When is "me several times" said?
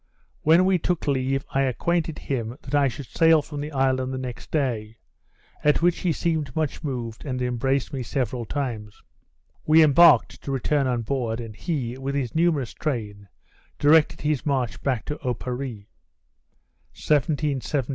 7.93-9.03